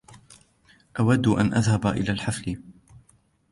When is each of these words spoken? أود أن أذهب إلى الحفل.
أود 0.99 1.27
أن 1.27 1.53
أذهب 1.53 1.87
إلى 1.87 2.11
الحفل. 2.11 2.57